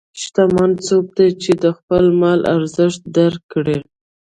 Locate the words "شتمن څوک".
0.21-1.05